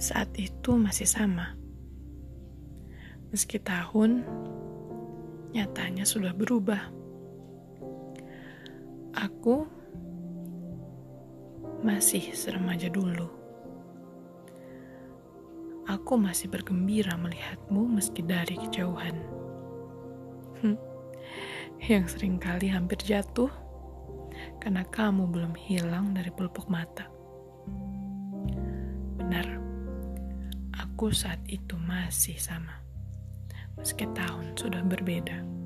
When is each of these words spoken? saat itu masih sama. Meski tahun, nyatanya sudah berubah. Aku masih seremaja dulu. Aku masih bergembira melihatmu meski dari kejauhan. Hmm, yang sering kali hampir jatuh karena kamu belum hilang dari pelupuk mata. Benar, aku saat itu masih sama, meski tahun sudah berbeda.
saat 0.00 0.32
itu 0.40 0.80
masih 0.80 1.04
sama. 1.04 1.54
Meski 3.30 3.60
tahun, 3.62 4.26
nyatanya 5.52 6.08
sudah 6.08 6.32
berubah. 6.32 6.88
Aku 9.14 9.68
masih 11.84 12.32
seremaja 12.32 12.88
dulu. 12.88 13.28
Aku 15.84 16.18
masih 16.18 16.48
bergembira 16.48 17.14
melihatmu 17.20 17.86
meski 17.92 18.24
dari 18.24 18.56
kejauhan. 18.56 19.14
Hmm, 20.64 20.78
yang 21.86 22.08
sering 22.08 22.40
kali 22.40 22.72
hampir 22.72 22.98
jatuh 23.04 23.52
karena 24.58 24.82
kamu 24.88 25.28
belum 25.28 25.54
hilang 25.54 26.16
dari 26.16 26.32
pelupuk 26.32 26.66
mata. 26.66 27.19
Benar, 29.20 29.46
aku 30.74 31.12
saat 31.12 31.40
itu 31.46 31.76
masih 31.76 32.40
sama, 32.40 32.82
meski 33.76 34.08
tahun 34.16 34.56
sudah 34.56 34.82
berbeda. 34.84 35.59